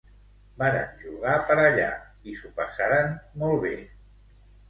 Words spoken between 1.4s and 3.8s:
per allà i s'ho passaren molt bé!